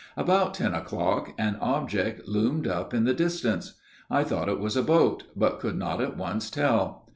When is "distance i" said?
3.13-4.23